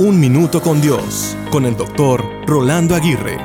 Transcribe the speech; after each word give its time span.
Un 0.00 0.18
Minuto 0.18 0.62
con 0.62 0.80
Dios, 0.80 1.36
con 1.52 1.66
el 1.66 1.76
doctor 1.76 2.24
Rolando 2.46 2.94
Aguirre. 2.94 3.36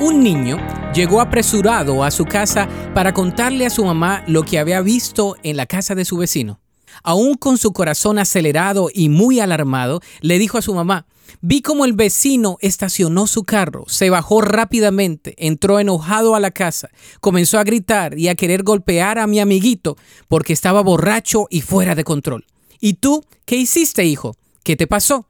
Un 0.00 0.24
niño 0.24 0.56
llegó 0.94 1.20
apresurado 1.20 2.02
a 2.02 2.10
su 2.10 2.24
casa 2.24 2.66
para 2.94 3.12
contarle 3.12 3.66
a 3.66 3.70
su 3.70 3.84
mamá 3.84 4.24
lo 4.26 4.42
que 4.42 4.58
había 4.58 4.80
visto 4.80 5.36
en 5.42 5.58
la 5.58 5.66
casa 5.66 5.94
de 5.94 6.06
su 6.06 6.16
vecino. 6.16 6.60
Aún 7.02 7.34
con 7.34 7.58
su 7.58 7.74
corazón 7.74 8.18
acelerado 8.18 8.88
y 8.90 9.10
muy 9.10 9.38
alarmado, 9.38 10.00
le 10.22 10.38
dijo 10.38 10.56
a 10.56 10.62
su 10.62 10.72
mamá, 10.72 11.04
vi 11.42 11.60
como 11.60 11.84
el 11.84 11.92
vecino 11.92 12.56
estacionó 12.62 13.26
su 13.26 13.42
carro, 13.44 13.84
se 13.86 14.08
bajó 14.08 14.40
rápidamente, 14.40 15.34
entró 15.36 15.78
enojado 15.78 16.34
a 16.34 16.40
la 16.40 16.52
casa, 16.52 16.88
comenzó 17.20 17.58
a 17.58 17.64
gritar 17.64 18.18
y 18.18 18.28
a 18.28 18.34
querer 18.34 18.62
golpear 18.62 19.18
a 19.18 19.26
mi 19.26 19.40
amiguito 19.40 19.98
porque 20.26 20.54
estaba 20.54 20.80
borracho 20.80 21.48
y 21.50 21.60
fuera 21.60 21.94
de 21.94 22.04
control. 22.04 22.46
¿Y 22.80 22.94
tú 22.94 23.22
qué 23.44 23.56
hiciste, 23.56 24.06
hijo? 24.06 24.36
¿Qué 24.62 24.74
te 24.74 24.86
pasó? 24.86 25.26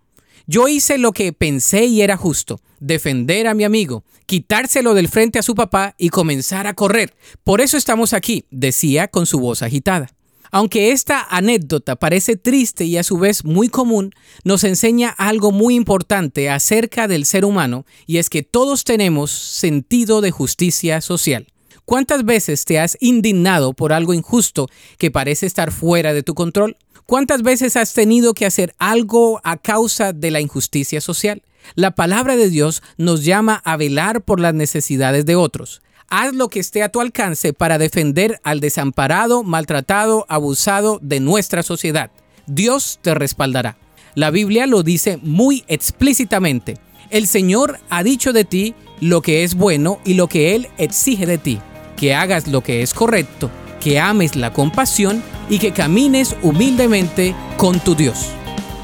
Yo 0.47 0.69
hice 0.69 0.99
lo 0.99 1.13
que 1.13 1.33
pensé 1.33 1.87
y 1.87 2.03
era 2.03 2.17
justo, 2.17 2.61
defender 2.81 3.47
a 3.47 3.55
mi 3.55 3.65
amigo, 3.65 4.05
quitárselo 4.27 4.95
del 4.95 5.09
frente 5.09 5.39
a 5.39 5.43
su 5.43 5.55
papá 5.55 5.95
y 5.99 6.11
comenzar 6.11 6.67
a 6.67 6.75
correr. 6.75 7.15
Por 7.45 7.61
eso 7.61 7.77
estamos 7.77 8.13
aquí, 8.13 8.45
decía 8.51 9.09
con 9.09 9.27
su 9.27 9.41
voz 9.41 9.63
agitada. 9.63 10.09
Aunque 10.51 10.93
esta 10.93 11.27
anécdota 11.29 11.97
parece 11.97 12.37
triste 12.37 12.85
y 12.85 12.97
a 12.97 13.03
su 13.03 13.19
vez 13.19 13.45
muy 13.45 13.69
común, 13.69 14.13
nos 14.45 14.65
enseña 14.65 15.11
algo 15.11 15.51
muy 15.53 15.75
importante 15.75 16.51
acerca 16.51 17.09
del 17.09 17.27
ser 17.27 17.45
humano 17.45 17.85
y 18.07 18.19
es 18.19 18.31
que 18.31 18.43
todos 18.43 18.85
tenemos 18.85 19.31
sentido 19.31 20.21
de 20.21 20.31
justicia 20.31 21.01
social. 21.01 21.47
¿Cuántas 21.85 22.25
veces 22.25 22.65
te 22.65 22.81
has 22.81 22.97
indignado 23.01 23.73
por 23.73 23.93
algo 23.93 24.13
injusto 24.13 24.69
que 24.99 25.11
parece 25.11 25.47
estar 25.47 25.71
fuera 25.71 26.15
de 26.15 26.25
tu 26.25 26.35
control? 26.35 26.77
¿Cuántas 27.07 27.43
veces 27.43 27.77
has 27.77 27.95
tenido 27.95 28.35
que 28.35 28.47
hacer 28.47 28.75
algo 28.79 29.41
a 29.45 29.57
causa 29.57 30.13
de 30.13 30.33
la 30.33 30.41
injusticia 30.41 31.01
social? 31.01 31.41
La 31.77 31.93
palabra 31.93 32.35
de 32.35 32.51
Dios 32.51 32.83
nos 32.97 33.25
llama 33.25 33.63
a 33.65 33.77
velar 33.77 34.23
por 34.23 34.41
las 34.41 34.55
necesidades 34.55 35.25
de 35.25 35.37
otros. 35.37 35.83
Haz 36.09 36.35
lo 36.35 36.49
que 36.49 36.59
esté 36.59 36.83
a 36.83 36.89
tu 36.89 37.01
alcance 37.01 37.53
para 37.53 37.79
defender 37.79 38.41
al 38.43 38.59
desamparado, 38.59 39.45
maltratado, 39.45 40.27
abusado 40.29 40.99
de 41.01 41.21
nuestra 41.21 41.63
sociedad. 41.63 42.11
Dios 42.49 42.99
te 43.03 43.15
respaldará. 43.15 43.77
La 44.17 44.31
Biblia 44.31 44.67
lo 44.67 44.83
dice 44.83 45.21
muy 45.23 45.65
explícitamente. 45.69 46.77
El 47.11 47.29
Señor 47.29 47.79
ha 47.89 48.03
dicho 48.03 48.33
de 48.33 48.45
ti 48.45 48.75
lo 49.01 49.23
que 49.23 49.45
es 49.45 49.55
bueno 49.55 50.01
y 50.05 50.15
lo 50.15 50.27
que 50.27 50.57
Él 50.57 50.67
exige 50.77 51.27
de 51.27 51.39
ti, 51.39 51.61
que 51.97 52.17
hagas 52.17 52.49
lo 52.49 52.63
que 52.63 52.83
es 52.83 52.95
correcto 52.95 53.49
que 53.87 54.01
ames 54.01 54.35
la 54.35 54.53
compasión 54.53 55.23
y 55.49 55.59
que 55.59 55.73
camines 55.73 56.37
humildemente 56.43 57.35
con 57.57 57.81
tu 57.81 57.95
Dios. 57.95 58.33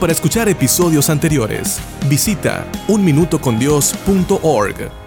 Para 0.00 0.12
escuchar 0.12 0.48
episodios 0.48 1.10
anteriores, 1.10 1.78
visita 2.08 2.66
unminutocondios.org. 2.88 5.01